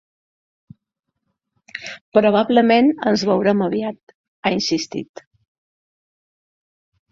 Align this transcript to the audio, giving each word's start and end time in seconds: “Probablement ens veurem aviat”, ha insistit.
“Probablement 2.19 2.89
ens 3.13 3.25
veurem 3.33 3.63
aviat”, 3.69 4.17
ha 4.43 4.55
insistit. 4.57 5.25